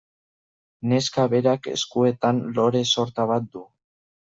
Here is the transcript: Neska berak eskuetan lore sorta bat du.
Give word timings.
Neska 0.93 1.27
berak 1.35 1.71
eskuetan 1.75 2.43
lore 2.59 2.87
sorta 2.97 3.33
bat 3.35 3.51
du. 3.59 3.69